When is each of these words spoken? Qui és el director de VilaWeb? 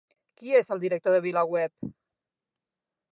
Qui 0.39 0.55
és 0.59 0.71
el 0.75 0.81
director 0.85 1.15
de 1.15 1.21
VilaWeb? 1.27 1.91